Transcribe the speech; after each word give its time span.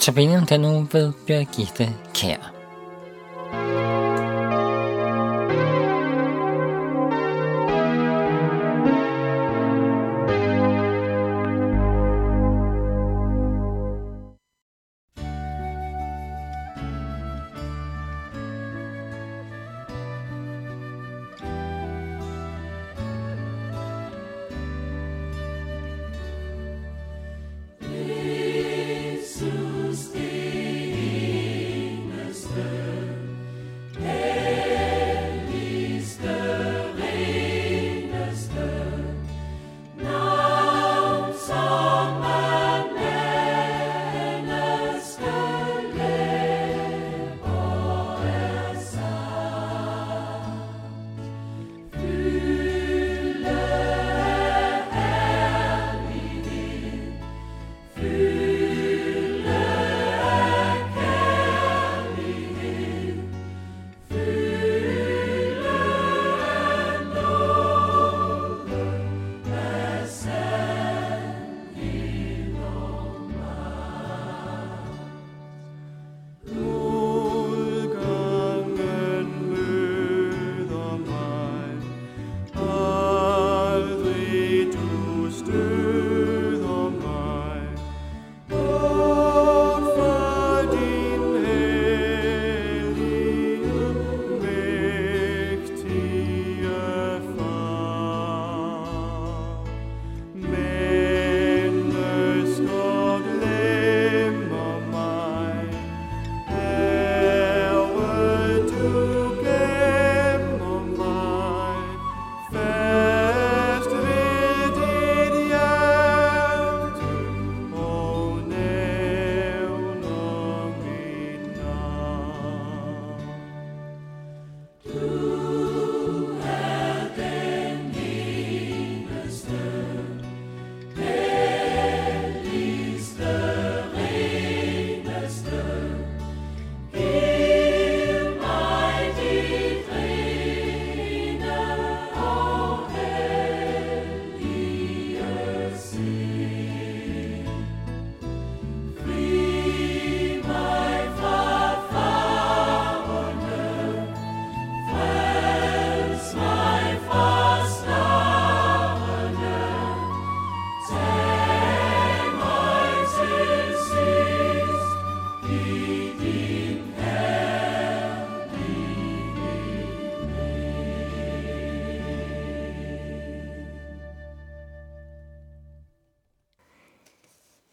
tabellen 0.00 0.44
den 0.48 0.60
nu 0.60 0.86
ved 0.92 1.12
Birgitte 1.26 1.88
Kær. 2.14 2.61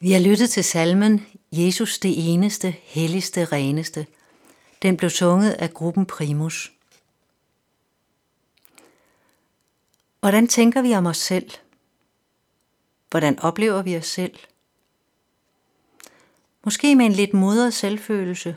Vi 0.01 0.11
har 0.11 0.19
lyttet 0.19 0.49
til 0.49 0.63
salmen 0.63 1.27
Jesus 1.51 1.99
det 1.99 2.33
eneste, 2.33 2.75
helligste, 2.83 3.45
reneste. 3.45 4.07
Den 4.81 4.97
blev 4.97 5.09
sunget 5.09 5.51
af 5.51 5.73
gruppen 5.73 6.05
Primus. 6.05 6.71
Hvordan 10.19 10.47
tænker 10.47 10.81
vi 10.81 10.95
om 10.95 11.05
os 11.05 11.17
selv? 11.17 11.49
Hvordan 13.09 13.39
oplever 13.39 13.81
vi 13.81 13.97
os 13.97 14.07
selv? 14.07 14.35
Måske 16.65 16.95
med 16.95 17.05
en 17.05 17.11
lidt 17.11 17.33
modret 17.33 17.73
selvfølelse. 17.73 18.55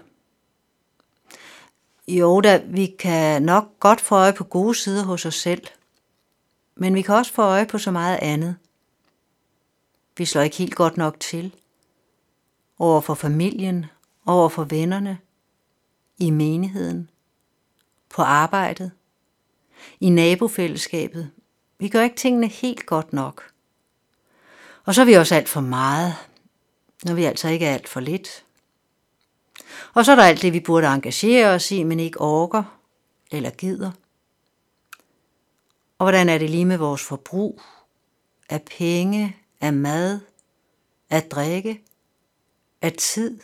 Jo 2.09 2.41
da, 2.41 2.63
vi 2.67 2.87
kan 2.99 3.43
nok 3.43 3.81
godt 3.81 4.01
få 4.01 4.15
øje 4.15 4.33
på 4.33 4.45
gode 4.45 4.75
sider 4.75 5.05
hos 5.05 5.27
os 5.27 5.35
selv, 5.35 5.67
men 6.75 6.95
vi 6.95 7.03
kan 7.03 7.15
også 7.15 7.33
få 7.33 7.43
øje 7.43 7.67
på 7.67 7.79
så 7.79 7.91
meget 7.91 8.19
andet– 8.23 8.57
vi 10.17 10.25
slår 10.25 10.43
ikke 10.43 10.57
helt 10.57 10.75
godt 10.75 10.97
nok 10.97 11.21
til. 11.21 11.55
Over 12.79 13.01
for 13.01 13.15
familien, 13.15 13.87
over 14.27 14.49
for 14.49 14.65
vennerne, 14.65 15.19
i 16.19 16.31
menigheden, 16.31 17.11
på 18.11 18.23
arbejdet, 18.23 18.91
i 20.01 20.11
nabofællesskabet. 20.11 21.31
Vi 21.79 21.89
gør 21.89 22.03
ikke 22.03 22.17
tingene 22.17 22.47
helt 22.47 22.87
godt 22.87 23.13
nok. 23.13 23.53
Og 24.85 24.95
så 24.95 25.01
er 25.01 25.05
vi 25.05 25.13
også 25.13 25.35
alt 25.35 25.49
for 25.49 25.61
meget, 25.61 26.15
når 27.05 27.15
vi 27.15 27.25
altså 27.25 27.49
ikke 27.49 27.67
er 27.67 27.75
alt 27.75 27.89
for 27.89 28.01
lidt. 28.01 28.45
Og 29.95 30.05
så 30.05 30.13
er 30.13 30.17
der 30.17 30.23
alt 30.23 30.43
det, 30.43 30.53
vi 30.53 30.61
burde 30.61 30.87
engagere 30.87 31.49
os 31.49 31.71
i, 31.71 31.83
men 31.83 32.01
ikke 32.01 32.21
orker 32.21 32.79
eller 33.31 33.51
gider. 33.51 33.91
Og 35.99 36.05
hvordan 36.05 36.29
er 36.29 36.39
det 36.39 36.51
lige 36.51 36.65
med 36.65 36.77
vores 36.77 37.03
forbrug 37.03 37.63
af 38.49 38.63
penge, 38.63 39.37
af 39.63 39.73
mad, 39.73 40.21
af 41.11 41.23
drikke, 41.23 41.83
af 42.83 42.93
tid. 42.93 43.41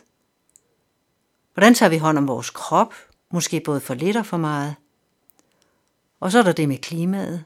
Hvordan 1.55 1.75
tager 1.75 1.91
vi 1.91 1.99
hånd 1.99 2.19
om 2.19 2.29
vores 2.29 2.51
krop, 2.51 2.95
måske 3.31 3.61
både 3.61 3.81
for 3.81 3.95
lidt 3.95 4.17
og 4.17 4.27
for 4.27 4.37
meget? 4.37 4.75
Og 6.21 6.33
så 6.33 6.39
er 6.39 6.43
der 6.43 6.53
det 6.53 6.69
med 6.69 6.79
klimaet. 6.79 7.45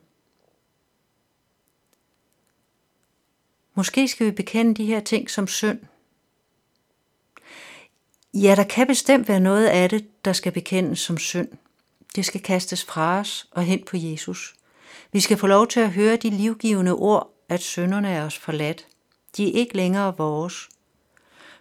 Måske 3.74 4.08
skal 4.08 4.26
vi 4.26 4.30
bekende 4.30 4.74
de 4.74 4.86
her 4.86 5.00
ting 5.00 5.30
som 5.30 5.46
synd. 5.46 5.80
Ja, 8.34 8.54
der 8.56 8.64
kan 8.64 8.86
bestemt 8.86 9.28
være 9.28 9.40
noget 9.40 9.66
af 9.66 9.88
det, 9.88 10.24
der 10.24 10.32
skal 10.32 10.52
bekendes 10.52 10.98
som 10.98 11.18
synd. 11.18 11.48
Det 12.16 12.26
skal 12.26 12.42
kastes 12.42 12.84
fra 12.84 13.18
os 13.18 13.48
og 13.50 13.62
hen 13.62 13.84
på 13.84 13.96
Jesus. 13.96 14.54
Vi 15.12 15.20
skal 15.20 15.38
få 15.38 15.46
lov 15.46 15.68
til 15.68 15.80
at 15.80 15.92
høre 15.92 16.16
de 16.16 16.30
livgivende 16.30 16.92
ord 16.92 17.31
at 17.52 17.62
sønderne 17.62 18.10
er 18.10 18.24
os 18.24 18.38
forladt. 18.38 18.86
De 19.36 19.48
er 19.48 19.58
ikke 19.58 19.76
længere 19.76 20.16
vores. 20.16 20.68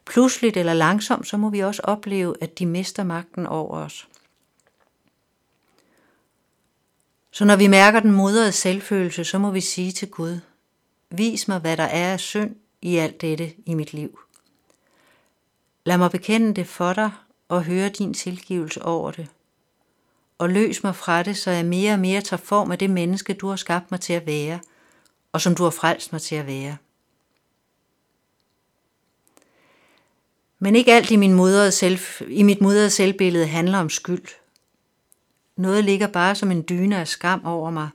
Pludseligt 0.06 0.58
eller 0.58 0.74
langsomt, 0.74 1.28
så 1.28 1.38
må 1.38 1.50
vi 1.50 1.60
også 1.60 1.82
opleve, 1.84 2.36
at 2.42 2.60
de 2.60 2.66
mister 2.66 3.04
magten 3.04 3.46
over 3.46 3.78
os. 3.78 4.08
Så 7.32 7.46
når 7.46 7.56
vi 7.56 7.68
mærker 7.68 8.00
den 8.00 8.12
modrede 8.12 8.52
selvfølelse, 8.52 9.24
så 9.24 9.40
må 9.40 9.52
vi 9.52 9.62
sige 9.62 9.92
til 9.92 10.10
Gud, 10.10 10.40
vis 11.10 11.48
mig, 11.48 11.60
hvad 11.60 11.78
der 11.78 11.84
er 11.84 12.14
af 12.14 12.20
synd 12.20 12.56
i 12.82 12.98
alt 12.98 13.22
dette 13.22 13.54
i 13.66 13.74
mit 13.74 13.94
liv. 13.94 14.20
Lad 15.86 15.98
mig 15.98 16.12
bekende 16.12 16.54
det 16.54 16.68
for 16.68 16.94
dig 16.94 17.12
og 17.50 17.64
høre 17.64 17.90
din 17.90 18.14
tilgivelse 18.14 18.86
over 18.86 19.12
det. 19.12 19.28
Og 20.38 20.50
løs 20.50 20.84
mig 20.84 20.96
fra 20.96 21.24
det, 21.24 21.38
så 21.38 21.52
jeg 21.52 21.66
mere 21.66 21.94
og 21.94 22.00
mere 22.00 22.22
tager 22.22 22.42
form 22.42 22.72
af 22.72 22.80
det 22.80 22.90
menneske, 22.90 23.34
du 23.34 23.48
har 23.48 23.56
skabt 23.56 23.92
mig 23.92 24.00
til 24.00 24.14
at 24.14 24.26
være– 24.26 24.60
og 25.32 25.42
som 25.42 25.56
du 25.56 25.64
har 25.64 25.70
frelst 25.70 26.12
mig 26.12 26.22
til 26.22 26.36
at 26.36 26.48
være. 26.48 26.78
Men 30.60 30.76
ikke 30.76 30.94
alt 30.94 31.12
i, 31.12 31.16
min 31.16 31.34
mudrede 31.34 31.72
selv, 31.72 32.00
i 32.28 32.44
mit 32.44 32.62
modrede 32.62 32.90
selvbillede 32.90 33.48
handler 33.48 33.78
om 33.78 33.90
skyld. 33.90 34.28
Noget 35.56 35.84
ligger 35.84 36.08
bare 36.08 36.36
som 36.36 36.52
en 36.52 36.66
dyne 36.70 36.98
af 36.98 37.08
skam 37.08 37.46
over 37.46 37.72
mig. 37.72 37.90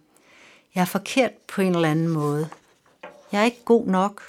Jeg 0.74 0.80
er 0.80 0.86
forkert 0.86 1.32
på 1.32 1.62
en 1.62 1.74
eller 1.74 1.90
anden 1.90 2.08
måde. 2.08 2.48
Jeg 3.32 3.40
er 3.40 3.44
ikke 3.44 3.64
god 3.64 3.86
nok. 3.86 4.22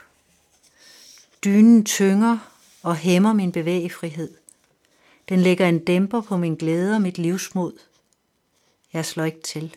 Dynen 1.44 1.86
tynger 1.86 2.38
og 2.84 2.96
hæmmer 2.96 3.34
min 3.34 3.52
bevægefrihed. 3.52 4.34
Den 5.30 5.40
lægger 5.40 5.70
en 5.70 5.80
dæmper 5.80 6.22
på 6.22 6.38
min 6.38 6.56
glæde 6.56 6.96
og 6.96 7.02
mit 7.02 7.18
livsmod. 7.18 7.74
Jeg 8.94 9.06
slår 9.06 9.24
ikke 9.24 9.42
til. 9.42 9.76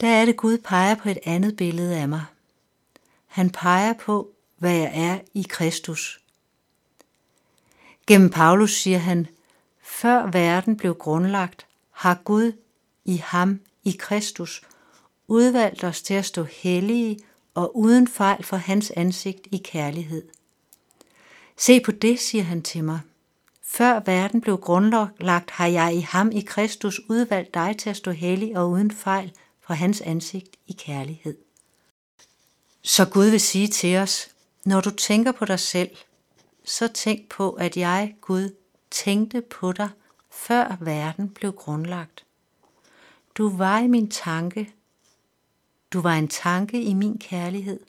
Der 0.00 0.08
er 0.08 0.24
det 0.24 0.36
Gud 0.36 0.58
peger 0.58 0.94
på 0.94 1.08
et 1.08 1.18
andet 1.24 1.56
billede 1.56 1.96
af 1.96 2.08
mig. 2.08 2.24
Han 3.26 3.50
peger 3.50 3.92
på, 3.92 4.30
hvad 4.58 4.74
jeg 4.74 4.90
er 4.94 5.18
i 5.34 5.46
Kristus. 5.48 6.20
Gennem 8.06 8.30
Paulus 8.30 8.72
siger 8.72 8.98
han, 8.98 9.26
før 9.82 10.26
verden 10.26 10.76
blev 10.76 10.94
grundlagt, 10.94 11.66
har 11.90 12.20
Gud 12.24 12.52
i 13.04 13.16
ham, 13.16 13.60
i 13.84 13.96
Kristus, 13.98 14.62
udvalgt 15.28 15.84
os 15.84 16.02
til 16.02 16.14
at 16.14 16.24
stå 16.24 16.42
hellige 16.42 17.18
og 17.54 17.76
uden 17.76 18.08
fejl 18.08 18.44
for 18.44 18.56
hans 18.56 18.92
ansigt 18.96 19.46
i 19.52 19.56
kærlighed. 19.64 20.28
Se 21.56 21.80
på 21.80 21.92
det, 21.92 22.20
siger 22.20 22.44
han 22.44 22.62
til 22.62 22.84
mig. 22.84 23.00
Før 23.62 24.00
verden 24.06 24.40
blev 24.40 24.58
grundlagt, 24.58 25.50
har 25.50 25.66
jeg 25.66 25.94
i 25.94 26.00
ham 26.00 26.30
i 26.32 26.40
Kristus 26.40 27.00
udvalgt 27.08 27.54
dig 27.54 27.76
til 27.78 27.90
at 27.90 27.96
stå 27.96 28.10
hellig 28.10 28.56
og 28.56 28.70
uden 28.70 28.90
fejl 28.90 29.32
for 29.70 29.74
hans 29.74 30.00
ansigt 30.00 30.56
i 30.66 30.72
kærlighed. 30.72 31.38
Så 32.82 33.04
Gud 33.04 33.26
vil 33.26 33.40
sige 33.40 33.68
til 33.68 33.96
os, 33.96 34.28
når 34.64 34.80
du 34.80 34.90
tænker 34.90 35.32
på 35.32 35.44
dig 35.44 35.60
selv, 35.60 35.96
så 36.64 36.88
tænk 36.88 37.28
på, 37.28 37.50
at 37.50 37.76
jeg, 37.76 38.16
Gud, 38.20 38.54
tænkte 38.90 39.40
på 39.40 39.72
dig, 39.72 39.88
før 40.30 40.76
verden 40.80 41.28
blev 41.28 41.52
grundlagt. 41.52 42.24
Du 43.34 43.56
var 43.56 43.78
i 43.78 43.86
min 43.86 44.10
tanke. 44.10 44.72
Du 45.92 46.00
var 46.00 46.14
en 46.14 46.28
tanke 46.28 46.82
i 46.82 46.94
min 46.94 47.18
kærlighed. 47.18 47.80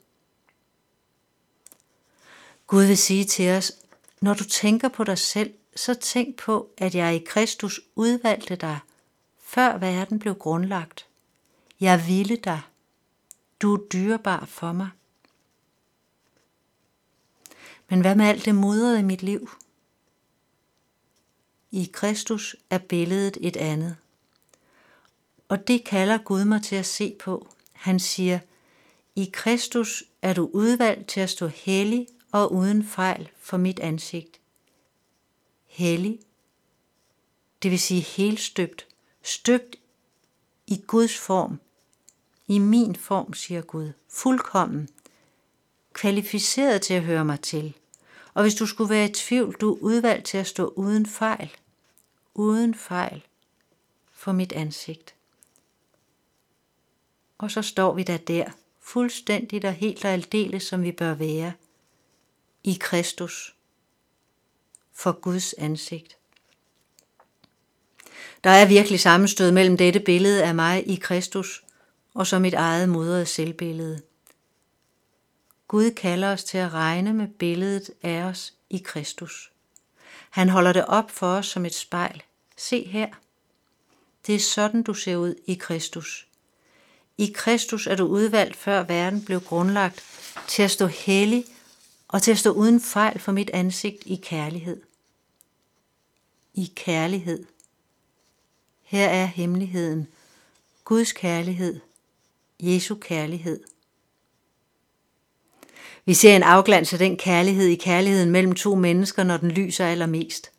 Gud 2.66 2.84
vil 2.84 2.98
sige 2.98 3.24
til 3.24 3.50
os, 3.50 3.72
når 4.20 4.34
du 4.34 4.44
tænker 4.44 4.88
på 4.88 5.04
dig 5.04 5.18
selv, 5.18 5.54
så 5.76 5.94
tænk 5.94 6.36
på, 6.36 6.70
at 6.78 6.94
jeg 6.94 7.14
i 7.14 7.24
Kristus 7.26 7.80
udvalgte 7.96 8.56
dig, 8.56 8.78
før 9.40 9.76
verden 9.76 10.18
blev 10.18 10.34
grundlagt. 10.34 11.06
Jeg 11.82 12.06
ville 12.06 12.36
dig. 12.36 12.60
Du 13.62 13.74
er 13.74 13.86
dyrebar 13.92 14.44
for 14.44 14.72
mig. 14.72 14.90
Men 17.88 18.00
hvad 18.00 18.14
med 18.16 18.24
alt 18.24 18.44
det 18.44 18.54
mudrede 18.54 19.00
i 19.00 19.02
mit 19.02 19.22
liv? 19.22 19.50
I 21.70 21.90
Kristus 21.92 22.56
er 22.70 22.78
billedet 22.78 23.38
et 23.40 23.56
andet. 23.56 23.96
Og 25.48 25.68
det 25.68 25.84
kalder 25.84 26.18
Gud 26.18 26.44
mig 26.44 26.62
til 26.62 26.76
at 26.76 26.86
se 26.86 27.16
på. 27.20 27.48
Han 27.72 28.00
siger, 28.00 28.38
i 29.16 29.30
Kristus 29.32 30.04
er 30.22 30.34
du 30.34 30.50
udvalgt 30.52 31.08
til 31.08 31.20
at 31.20 31.30
stå 31.30 31.46
hellig 31.46 32.06
og 32.32 32.52
uden 32.52 32.84
fejl 32.84 33.30
for 33.38 33.56
mit 33.56 33.80
ansigt. 33.80 34.40
Hellig, 35.66 36.20
det 37.62 37.70
vil 37.70 37.80
sige 37.80 38.00
helt 38.00 38.40
støbt, 38.40 38.86
støbt 39.22 39.76
i 40.66 40.84
Guds 40.86 41.18
form, 41.18 41.60
i 42.52 42.58
min 42.58 42.96
form, 42.96 43.34
siger 43.34 43.60
Gud, 43.60 43.92
fuldkommen, 44.08 44.88
kvalificeret 45.92 46.82
til 46.82 46.94
at 46.94 47.02
høre 47.02 47.24
mig 47.24 47.40
til. 47.40 47.74
Og 48.34 48.42
hvis 48.42 48.54
du 48.54 48.66
skulle 48.66 48.90
være 48.90 49.08
i 49.08 49.12
tvivl, 49.12 49.56
du 49.60 49.74
er 49.74 49.78
udvalgt 49.78 50.26
til 50.26 50.38
at 50.38 50.46
stå 50.46 50.72
uden 50.76 51.06
fejl, 51.06 51.50
uden 52.34 52.74
fejl 52.74 53.22
for 54.12 54.32
mit 54.32 54.52
ansigt. 54.52 55.14
Og 57.38 57.50
så 57.50 57.62
står 57.62 57.94
vi 57.94 58.02
da 58.02 58.16
der, 58.16 58.50
fuldstændigt 58.80 59.64
og 59.64 59.72
helt 59.72 60.04
og 60.04 60.10
aldeles, 60.10 60.62
som 60.62 60.82
vi 60.82 60.92
bør 60.92 61.14
være, 61.14 61.52
i 62.64 62.78
Kristus, 62.80 63.54
for 64.92 65.12
Guds 65.12 65.52
ansigt. 65.52 66.16
Der 68.44 68.50
er 68.50 68.66
virkelig 68.66 69.00
sammenstød 69.00 69.50
mellem 69.50 69.76
dette 69.76 70.00
billede 70.00 70.44
af 70.44 70.54
mig 70.54 70.88
i 70.88 70.94
Kristus 70.94 71.61
og 72.14 72.26
som 72.26 72.42
mit 72.42 72.54
eget 72.54 72.88
modrede 72.88 73.26
selvbillede. 73.26 74.00
Gud 75.68 75.90
kalder 75.90 76.32
os 76.32 76.44
til 76.44 76.58
at 76.58 76.72
regne 76.72 77.12
med 77.12 77.28
billedet 77.28 77.90
af 78.02 78.22
os 78.22 78.54
i 78.70 78.78
Kristus. 78.78 79.52
Han 80.30 80.48
holder 80.48 80.72
det 80.72 80.86
op 80.86 81.10
for 81.10 81.26
os 81.26 81.46
som 81.46 81.66
et 81.66 81.74
spejl. 81.74 82.22
Se 82.56 82.84
her. 82.86 83.08
Det 84.26 84.34
er 84.34 84.38
sådan, 84.38 84.82
du 84.82 84.94
ser 84.94 85.16
ud 85.16 85.34
i 85.46 85.54
Kristus. 85.54 86.26
I 87.18 87.32
Kristus 87.34 87.86
er 87.86 87.94
du 87.94 88.04
udvalgt, 88.04 88.56
før 88.56 88.82
verden 88.82 89.24
blev 89.24 89.40
grundlagt, 89.40 90.02
til 90.48 90.62
at 90.62 90.70
stå 90.70 90.86
hellig 90.86 91.44
og 92.08 92.22
til 92.22 92.30
at 92.30 92.38
stå 92.38 92.50
uden 92.50 92.80
fejl 92.80 93.18
for 93.18 93.32
mit 93.32 93.50
ansigt 93.50 94.02
i 94.06 94.16
kærlighed. 94.16 94.82
I 96.54 96.72
kærlighed. 96.76 97.44
Her 98.82 99.08
er 99.08 99.26
hemmeligheden. 99.26 100.08
Guds 100.84 101.12
kærlighed. 101.12 101.80
Jesu 102.62 102.94
kærlighed. 102.94 103.60
Vi 106.04 106.14
ser 106.14 106.36
en 106.36 106.42
afglans 106.42 106.92
af 106.92 106.98
den 106.98 107.16
kærlighed 107.16 107.66
i 107.66 107.74
kærligheden 107.74 108.30
mellem 108.30 108.54
to 108.54 108.74
mennesker, 108.74 109.24
når 109.24 109.36
den 109.36 109.50
lyser 109.50 109.86
allermest. 109.86 110.50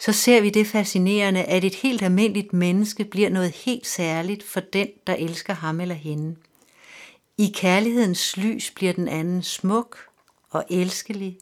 Så 0.00 0.12
ser 0.12 0.40
vi 0.40 0.50
det 0.50 0.66
fascinerende, 0.66 1.44
at 1.44 1.64
et 1.64 1.74
helt 1.74 2.02
almindeligt 2.02 2.52
menneske 2.52 3.04
bliver 3.04 3.30
noget 3.30 3.50
helt 3.50 3.86
særligt 3.86 4.42
for 4.42 4.60
den, 4.60 4.88
der 5.06 5.14
elsker 5.14 5.54
ham 5.54 5.80
eller 5.80 5.94
hende. 5.94 6.36
I 7.38 7.52
kærlighedens 7.54 8.36
lys 8.36 8.70
bliver 8.70 8.92
den 8.92 9.08
anden 9.08 9.42
smuk 9.42 9.98
og 10.50 10.64
elskelig, 10.70 11.38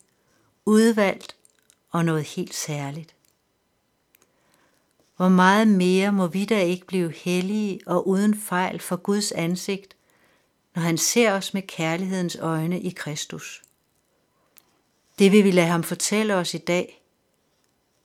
udvalgt 0.67 1.37
og 1.91 2.05
noget 2.05 2.25
helt 2.25 2.55
særligt. 2.55 3.15
Hvor 5.23 5.29
meget 5.29 5.69
mere 5.69 6.13
må 6.13 6.27
vi 6.27 6.45
da 6.45 6.63
ikke 6.63 6.87
blive 6.87 7.13
hellige 7.13 7.81
og 7.87 8.09
uden 8.09 8.37
fejl 8.37 8.81
for 8.81 8.97
Guds 8.97 9.33
ansigt, 9.33 9.97
når 10.75 10.83
han 10.83 10.99
ser 10.99 11.33
os 11.33 11.55
med 11.55 11.63
kærlighedens 11.63 12.37
øjne 12.37 12.81
i 12.81 12.91
Kristus. 12.91 13.63
Det 15.19 15.33
vil 15.33 15.45
vi 15.45 15.51
lade 15.51 15.67
ham 15.67 15.83
fortælle 15.83 16.35
os 16.35 16.55
i 16.55 16.59
dag, 16.59 17.03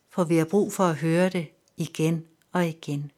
for 0.10 0.24
vi 0.24 0.38
har 0.38 0.46
brug 0.46 0.74
for 0.74 0.84
at 0.84 0.96
høre 0.96 1.30
det 1.30 1.48
igen 1.78 2.28
og 2.52 2.68
igen. 2.68 3.12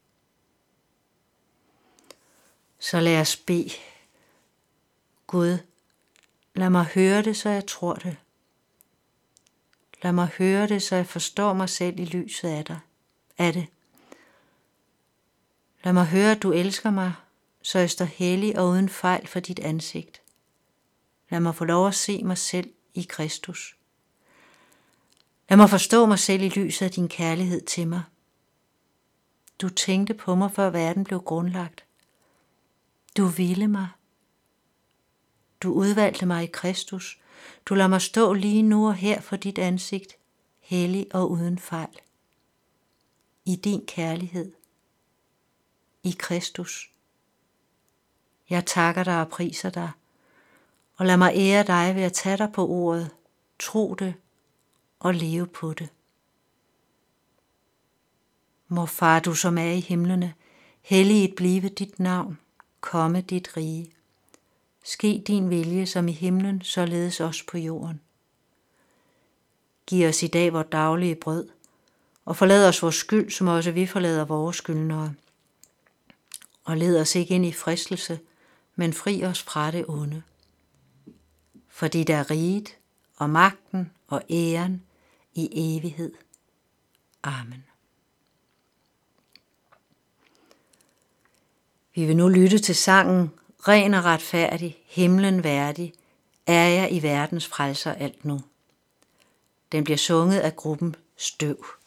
Så 2.80 3.00
lad 3.00 3.22
os 3.22 3.38
bede. 3.38 3.72
Gud, 5.28 5.58
lad 6.56 6.70
mig 6.70 6.86
høre 6.86 7.22
det, 7.22 7.38
så 7.38 7.50
jeg 7.50 7.68
tror 7.68 7.94
det. 7.94 8.18
Lad 10.04 10.12
mig 10.12 10.28
høre 10.28 10.68
det, 10.68 10.84
så 10.84 10.96
jeg 10.96 11.08
forstår 11.08 11.54
mig 11.54 11.70
selv 11.70 12.00
i 12.00 12.06
lyset 12.06 12.50
af 12.50 12.66
dig. 12.66 12.80
Af 13.38 13.54
det. 13.54 13.68
Lad 15.84 15.94
mig 15.94 16.06
høre, 16.06 16.32
at 16.32 16.44
du 16.44 16.52
elsker 16.52 16.90
mig, 16.90 17.14
så 17.62 17.80
jeg 17.80 17.90
står 17.90 18.06
hellig 18.06 18.60
og 18.60 18.68
uden 18.68 18.90
fejl 18.90 19.28
for 19.28 19.40
dit 19.40 19.60
ansigt. 19.60 20.22
Lad 21.30 21.40
mig 21.40 21.56
få 21.56 21.66
lov 21.66 21.88
at 21.88 21.96
se 21.96 22.24
mig 22.24 22.38
selv 22.38 22.74
i 22.94 23.02
Kristus. 23.10 23.76
Lad 25.50 25.58
mig 25.58 25.70
forstå 25.70 26.06
mig 26.06 26.20
selv 26.20 26.42
i 26.42 26.50
lyset 26.50 26.86
af 26.86 26.92
din 26.92 27.08
kærlighed 27.08 27.62
til 27.62 27.88
mig. 27.88 28.04
Du 29.62 29.70
tænkte 29.70 30.14
på 30.14 30.36
mig, 30.36 30.52
før 30.52 30.70
verden 30.70 31.04
blev 31.04 31.22
grundlagt. 31.22 31.86
Du 33.18 33.26
ville 33.26 33.68
mig. 33.68 33.88
Du 35.62 35.74
udvalgte 35.74 36.26
mig 36.26 36.44
i 36.44 36.50
Kristus. 36.54 37.20
Du 37.66 37.76
lader 37.76 37.90
mig 37.90 38.02
stå 38.02 38.34
lige 38.34 38.64
nu 38.64 38.88
og 38.88 38.96
her 38.96 39.22
for 39.22 39.36
dit 39.36 39.60
ansigt, 39.60 40.18
hellig 40.60 41.08
og 41.14 41.32
uden 41.32 41.60
fejl. 41.60 42.00
I 43.46 43.56
din 43.56 43.86
kærlighed. 43.86 44.59
I 46.04 46.16
Kristus. 46.20 46.92
Jeg 48.50 48.66
takker 48.66 49.04
dig 49.04 49.22
og 49.22 49.30
priser 49.30 49.70
dig, 49.70 49.92
og 50.98 51.06
lad 51.06 51.18
mig 51.18 51.34
ære 51.36 51.64
dig 51.64 51.96
ved 51.96 52.04
at 52.04 52.14
tage 52.14 52.38
dig 52.38 52.52
på 52.54 52.68
ordet, 52.68 53.10
tro 53.60 53.94
det 53.94 54.14
og 55.00 55.14
leve 55.14 55.48
på 55.48 55.74
det. 55.74 55.90
Må 58.68 58.86
far, 58.86 59.20
du 59.20 59.34
som 59.34 59.58
er 59.58 59.72
i 59.72 59.80
himlene, 59.80 60.34
helliget 60.82 61.36
blive 61.36 61.70
dit 61.70 62.00
navn, 62.00 62.40
komme 62.82 63.22
dit 63.22 63.58
rige. 63.58 63.92
Ske 64.84 65.24
din 65.28 65.50
vilje 65.50 65.86
som 65.86 66.08
i 66.08 66.12
himlen, 66.12 66.62
således 66.62 67.20
os 67.20 67.44
på 67.44 67.58
jorden. 67.58 68.02
Giv 69.88 70.08
os 70.08 70.24
i 70.24 70.28
dag 70.28 70.54
vores 70.54 70.68
daglige 70.72 71.16
brød, 71.16 71.50
og 72.26 72.36
forlad 72.36 72.68
os 72.68 72.82
vores 72.82 72.96
skyld, 72.96 73.32
som 73.32 73.48
også 73.48 73.72
vi 73.72 73.86
forlader 73.86 74.26
vores 74.26 74.58
skyldnere. 74.58 75.14
Og 76.70 76.78
led 76.78 77.02
os 77.02 77.16
ikke 77.16 77.36
ind 77.36 77.46
i 77.46 77.52
fristelse, 77.52 78.20
men 78.76 78.94
fri 78.94 79.24
os 79.24 79.44
fra 79.44 79.72
det 79.72 79.86
onde. 79.88 80.24
For 81.68 81.88
det 81.88 82.10
er 82.10 82.32
riget 82.32 82.78
og 83.18 83.30
magten 83.30 83.92
og 84.08 84.24
æren 84.30 84.84
i 85.34 85.50
evighed. 85.52 86.14
Amen. 87.24 87.66
Vi 91.96 92.06
vil 92.06 92.18
nu 92.18 92.28
lytte 92.28 92.60
til 92.60 92.76
sangen 92.76 93.32
Ren 93.68 93.94
og 93.94 94.04
retfærdig, 94.04 94.84
himlen 94.86 95.44
værdig, 95.44 95.94
er 96.46 96.68
jeg 96.68 96.92
i 96.92 97.04
verdens 97.04 97.48
frelser 97.48 97.94
alt 97.94 98.26
nu. 98.26 98.42
Den 99.72 99.84
bliver 99.84 99.98
sunget 99.98 100.40
af 100.40 100.56
gruppen 100.56 100.96
Støv. 101.18 101.79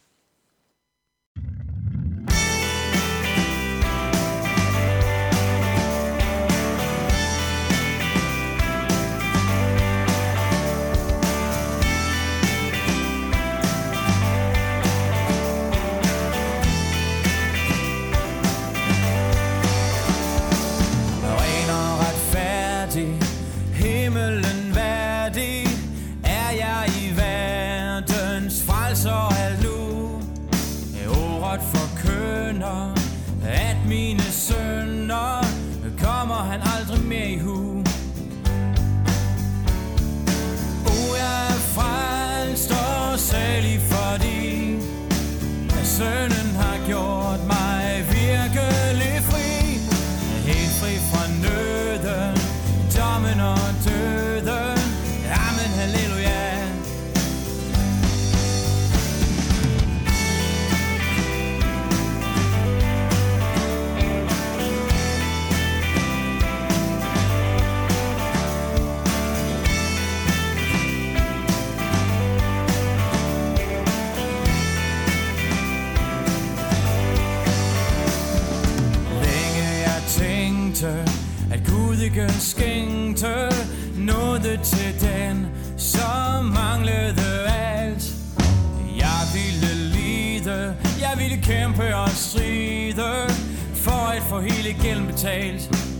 Northern 51.40 52.34
dominant. 52.94 53.91
Ikke 82.04 82.32
skænkte 82.32 83.49
nåde 83.97 84.61
til 84.64 85.00
den, 85.00 85.47
som 85.76 86.44
manglede 86.44 87.49
alt. 87.49 88.14
Jeg 88.99 89.23
ville 89.35 89.75
lide, 89.75 90.76
jeg 91.00 91.14
ville 91.18 91.42
kæmpe 91.42 91.97
og 91.97 92.09
stride, 92.09 93.28
for 93.75 94.11
at 94.16 94.23
få 94.23 94.40
hele 94.40 94.78
gælden 94.82 95.06
betalt. 95.06 95.91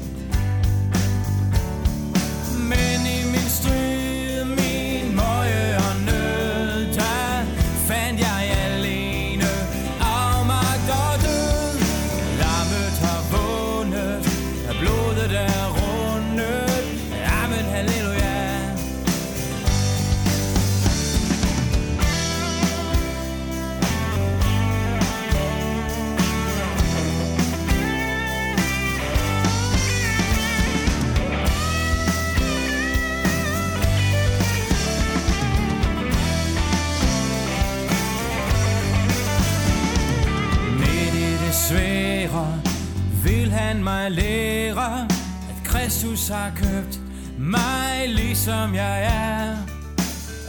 Han 43.73 43.85
mig 43.85 44.11
lære, 44.11 45.03
at 45.51 45.65
Kristus 45.65 46.29
har 46.29 46.53
købt 46.57 47.01
mig 47.39 48.09
ligesom 48.09 48.75
jeg 48.75 49.03
er. 49.05 49.57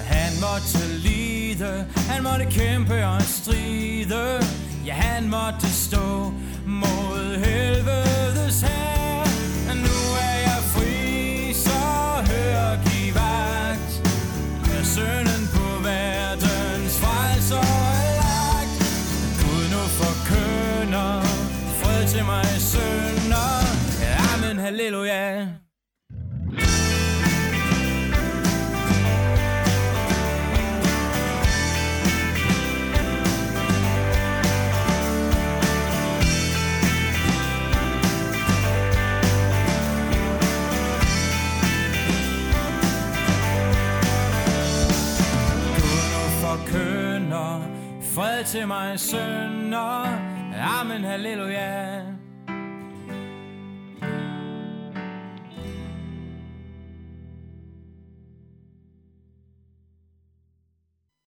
Han 0.04 0.32
måtte 0.42 0.98
lide, 0.98 1.86
han 1.96 2.24
måtte 2.24 2.46
kæmpe 2.46 3.06
og 3.06 3.22
stride, 3.22 4.40
ja 4.86 4.94
han 4.94 5.30
måtte 5.30 5.68
stå 5.68 6.34
mod 6.66 7.38
helvedes 7.38 8.62
her. 8.62 8.93
Til 48.54 48.68
mig 48.68 49.00
sønder. 49.00 50.06
Amen, 50.80 51.04
halleluja. 51.04 52.03